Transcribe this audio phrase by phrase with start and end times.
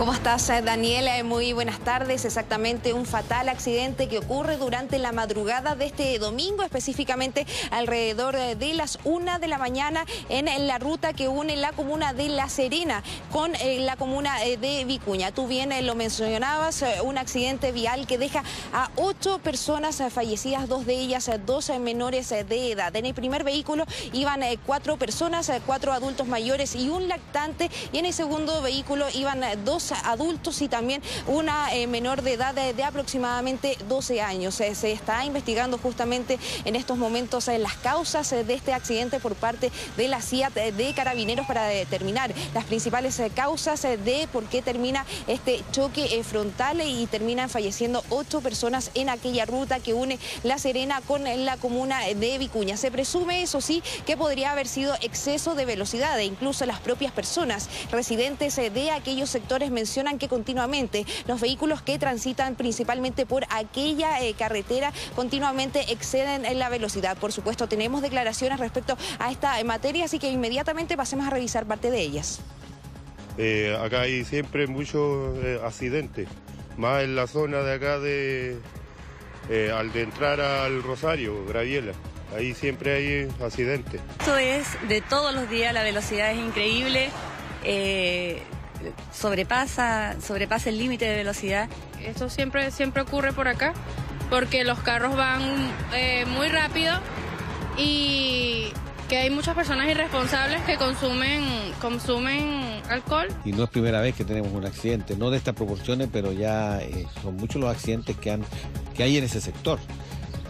[0.00, 1.18] ¿Cómo estás, eh, Daniela?
[1.18, 2.24] Eh, muy buenas tardes.
[2.24, 8.54] Exactamente un fatal accidente que ocurre durante la madrugada de este domingo, específicamente alrededor eh,
[8.54, 12.48] de las una de la mañana en la ruta que une la comuna de La
[12.48, 15.32] Serena con la comuna de Vicuña.
[15.32, 20.94] Tú bien lo mencionabas, un accidente vial que deja a ocho personas fallecidas, dos de
[20.94, 22.96] ellas dos menores de edad.
[22.96, 28.06] En el primer vehículo iban cuatro personas, cuatro adultos mayores y un lactante, y en
[28.06, 33.76] el segundo vehículo iban dos adultos y también una eh, menor de edad de, aproximadamente
[33.88, 34.60] 12 años.
[34.60, 39.34] Eh, se está investigando justamente en estos momentos eh, las causas de este accidente por
[39.34, 45.04] parte de la CIA de Carabineros para determinar las principales causas de por qué termina
[45.26, 51.00] este choque frontal y terminan falleciendo ocho personas en aquella ruta que une La Serena
[51.06, 52.76] con la comuna de Vicuña.
[52.76, 57.12] Se presume, eso sí, que podría haber sido exceso de velocidad e incluso las propias
[57.12, 64.20] personas residentes de aquellos sectores mencionan que continuamente los vehículos que transitan principalmente por aquella
[64.20, 67.16] eh, carretera continuamente exceden en la velocidad.
[67.16, 71.90] Por supuesto, tenemos declaraciones respecto a esta materia, así que inmediatamente pasemos a revisar parte
[71.90, 72.40] de ellas.
[73.38, 76.28] Eh, acá hay siempre muchos eh, accidentes,
[76.76, 78.58] más en la zona de acá de
[79.74, 81.92] al de entrar al Rosario, Graviela.
[82.36, 84.00] Ahí siempre hay accidentes.
[84.20, 87.10] Esto es de todos los días, la velocidad es increíble
[89.12, 91.68] sobrepasa, sobrepasa el límite de velocidad.
[92.04, 93.74] Esto siempre, siempre ocurre por acá,
[94.28, 95.42] porque los carros van
[95.94, 96.94] eh, muy rápido
[97.76, 98.68] y
[99.08, 101.42] que hay muchas personas irresponsables que consumen,
[101.80, 103.26] consumen alcohol.
[103.44, 106.80] Y no es primera vez que tenemos un accidente, no de estas proporciones, pero ya
[106.80, 108.42] eh, son muchos los accidentes que, han,
[108.94, 109.80] que hay en ese sector.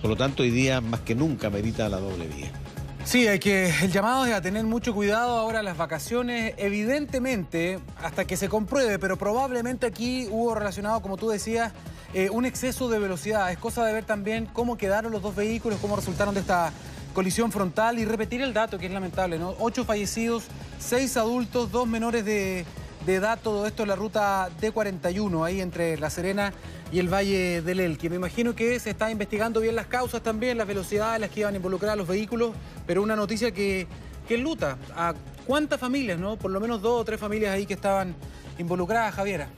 [0.00, 2.50] Por lo tanto, hoy día más que nunca merita la doble vía.
[3.08, 3.70] Sí, hay que.
[3.82, 6.52] El llamado es a tener mucho cuidado ahora las vacaciones.
[6.58, 11.72] Evidentemente, hasta que se compruebe, pero probablemente aquí hubo relacionado, como tú decías,
[12.12, 13.50] eh, un exceso de velocidad.
[13.50, 16.70] Es cosa de ver también cómo quedaron los dos vehículos, cómo resultaron de esta
[17.14, 19.54] colisión frontal y repetir el dato que es lamentable, ¿no?
[19.58, 20.44] Ocho fallecidos,
[20.78, 22.66] seis adultos, dos menores de,
[23.08, 26.52] de edad, todo esto en la ruta D41, ahí entre La Serena
[26.92, 28.10] y el Valle del Elqui.
[28.10, 31.56] Me imagino que se está investigando bien las causas también, las velocidades las que iban
[31.56, 32.52] a los vehículos,
[32.86, 33.86] pero una noticia que,
[34.28, 35.14] que luta a
[35.46, 36.36] cuántas familias, ¿no?
[36.36, 38.14] Por lo menos dos o tres familias ahí que estaban
[38.58, 39.48] involucradas, Javiera.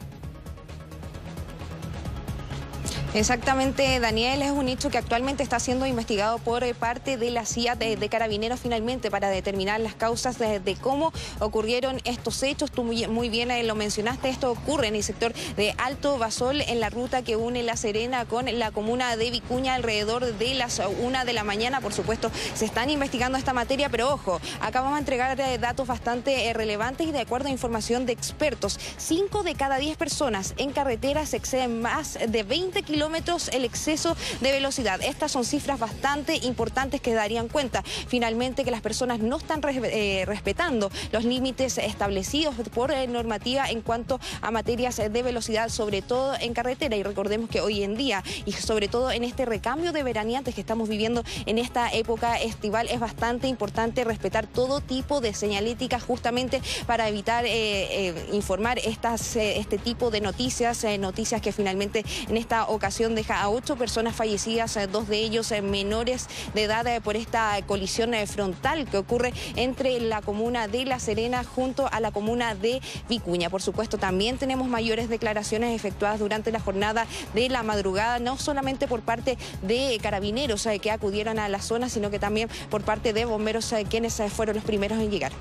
[3.13, 7.45] Exactamente, Daniel, es un hecho que actualmente está siendo investigado por eh, parte de la
[7.45, 12.71] CIA de, Carabineros finalmente para determinar las causas de, cómo ocurrieron estos hechos.
[12.71, 16.79] Tú muy, bien eh, lo mencionaste, esto ocurre en el sector de Alto Basol, en
[16.79, 21.25] la ruta que une La Serena con la comuna de Vicuña alrededor de las una
[21.25, 21.81] de la mañana.
[21.81, 25.89] Por supuesto, se están investigando esta materia, pero ojo, acá vamos a entregar eh, datos
[25.89, 30.71] bastante relevantes y de acuerdo a información de expertos, cinco de cada diez personas en
[30.71, 35.01] carreteras exceden más de 20 kilómetros kilómetros el exceso de velocidad.
[35.03, 40.25] Estas son cifras bastante importantes que darían cuenta finalmente que las personas no están eh,
[40.27, 46.35] respetando los límites establecidos por eh, normativa en cuanto a materias de velocidad, sobre todo
[46.39, 46.95] en carretera.
[46.95, 50.61] Y recordemos que hoy en día y sobre todo en este recambio de veraneantes que
[50.61, 56.61] estamos viviendo en esta época estival es bastante importante respetar todo tipo de señalética justamente
[56.87, 62.90] para evitar eh, informar estas, este tipo de noticias, noticias que finalmente en esta ocasión
[62.99, 67.17] deja a ocho personas fallecidas, eh, dos de ellos eh, menores de edad eh, por
[67.17, 72.55] esta colisión frontal que ocurre entre la comuna de La Serena junto a la comuna
[72.55, 73.49] de Vicuña.
[73.49, 78.89] Por supuesto, también tenemos mayores declaraciones efectuadas durante la jornada de la madrugada, no solamente
[78.89, 83.25] por parte de carabineros que acudieron a la zona, sino que también por parte de
[83.25, 85.33] bomberos quienes fueron los primeros en llegar.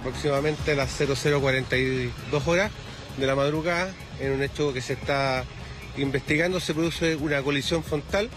[0.00, 2.70] Aproximadamente a las 0042 horas
[3.18, 5.44] de la madrugada, en un hecho que se está
[5.96, 8.28] investigando se produce una colisión frontal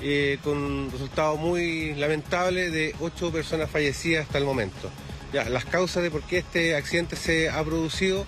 [0.00, 4.90] eh, con un resultado muy lamentable de ocho personas fallecidas hasta el momento.
[5.32, 8.24] Ya, las causas de por qué este accidente se ha producido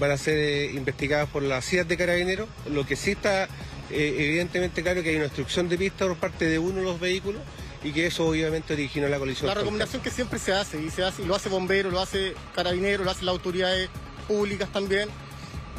[0.00, 2.48] van a ser eh, investigadas por la CIA de Carabineros.
[2.68, 3.48] Lo que sí está
[3.90, 6.98] eh, evidentemente claro que hay una obstrucción de pista por parte de uno de los
[6.98, 7.42] vehículos
[7.84, 9.48] y que eso obviamente originó la colisión.
[9.48, 12.34] La recomendación que siempre se hace, y se hace, y lo hace bombero, lo hace
[12.54, 13.90] carabinero, lo hacen las autoridades
[14.28, 15.08] públicas también,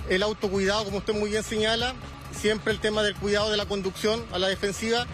[0.09, 1.95] el autocuidado, como usted muy bien señala,
[2.33, 5.05] siempre el tema del cuidado de la conducción a la defensiva,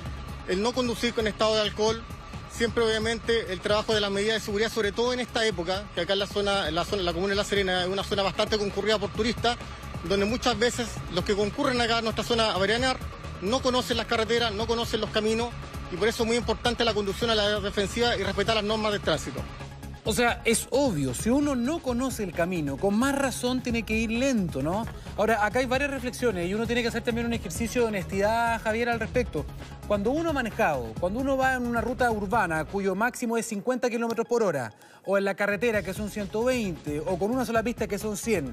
[0.47, 2.03] el no conducir con estado de alcohol,
[2.51, 6.01] siempre obviamente el trabajo de las medidas de seguridad, sobre todo en esta época, que
[6.01, 8.23] acá en la zona, en la zona, la comuna de La Serena es una zona
[8.23, 9.57] bastante concurrida por turistas,
[10.05, 12.97] donde muchas veces los que concurren acá a nuestra zona a veranear
[13.41, 15.49] no conocen las carreteras, no conocen los caminos
[15.91, 18.91] y por eso es muy importante la conducción a la defensiva y respetar las normas
[18.91, 19.41] de tránsito.
[20.09, 23.93] O sea, es obvio, si uno no conoce el camino, con más razón tiene que
[23.95, 24.87] ir lento, ¿no?
[25.15, 28.59] Ahora, acá hay varias reflexiones y uno tiene que hacer también un ejercicio de honestidad,
[28.59, 29.45] Javier, al respecto.
[29.87, 33.87] Cuando uno ha manejado, cuando uno va en una ruta urbana cuyo máximo es 50
[33.91, 34.73] kilómetros por hora,
[35.05, 38.51] o en la carretera que son 120, o con una sola pista que son 100,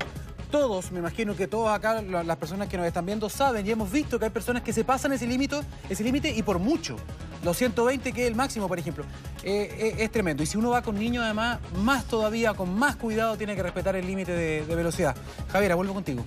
[0.50, 3.90] todos, me imagino que todos acá, las personas que nos están viendo, saben y hemos
[3.90, 6.96] visto que hay personas que se pasan ese límite ese límite y por mucho.
[7.44, 9.04] Los 120, que es el máximo, por ejemplo,
[9.42, 10.42] eh, eh, es tremendo.
[10.42, 13.96] Y si uno va con niños, además, más todavía, con más cuidado, tiene que respetar
[13.96, 15.14] el límite de, de velocidad.
[15.52, 16.24] Javiera, vuelvo contigo.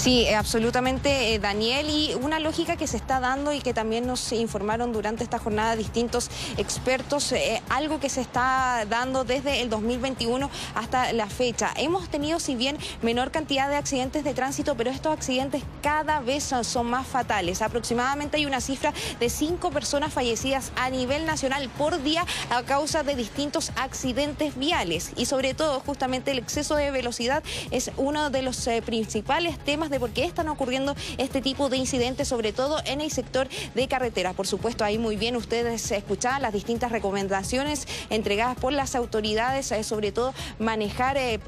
[0.00, 4.06] Sí, eh, absolutamente, eh, Daniel, y una lógica que se está dando y que también
[4.06, 9.68] nos informaron durante esta jornada distintos expertos, eh, algo que se está dando desde el
[9.68, 11.70] 2021 hasta la fecha.
[11.76, 16.44] Hemos tenido, si bien, menor cantidad de accidentes de tránsito, pero estos accidentes cada vez
[16.62, 17.60] son, más fatales.
[17.60, 23.02] Aproximadamente hay una cifra de cinco personas fallecidas a nivel nacional por día a causa
[23.02, 28.40] de distintos accidentes viales y sobre todo justamente el exceso de velocidad es uno de
[28.40, 33.00] los principales temas de por qué están ocurriendo este tipo de incidentes, sobre todo en
[33.00, 34.34] el sector de carreteras.
[34.34, 39.82] Por supuesto, ahí muy bien ustedes escuchaban las distintas recomendaciones entregadas por las autoridades, eh,
[39.84, 41.40] sobre todo manejar eh,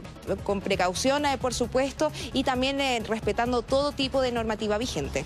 [0.44, 5.24] con precaución, eh, por supuesto, y también respetando todo tipo de normativa vigente.